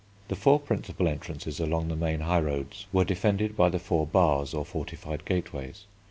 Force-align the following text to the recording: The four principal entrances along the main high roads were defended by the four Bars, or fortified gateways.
The 0.29 0.35
four 0.35 0.59
principal 0.59 1.07
entrances 1.07 1.59
along 1.59 1.87
the 1.89 1.95
main 1.95 2.21
high 2.21 2.39
roads 2.39 2.87
were 2.91 3.05
defended 3.05 3.55
by 3.55 3.69
the 3.69 3.77
four 3.77 4.07
Bars, 4.07 4.51
or 4.51 4.65
fortified 4.65 5.25
gateways. 5.25 5.85